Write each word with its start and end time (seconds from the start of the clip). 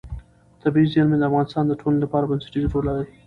طبیعي 0.61 0.87
زیرمې 0.93 1.17
د 1.19 1.23
افغانستان 1.29 1.63
د 1.67 1.73
ټولنې 1.79 1.99
لپاره 2.03 2.27
بنسټيز 2.31 2.65
رول 2.71 2.85
لري. 2.89 3.05